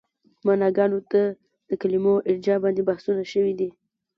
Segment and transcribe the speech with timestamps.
[0.47, 1.21] معناګانو ته
[1.69, 3.69] د کلمو ارجاع باندې بحثونه شوي دي.